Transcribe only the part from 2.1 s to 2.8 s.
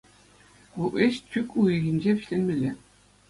вӗҫленмелле.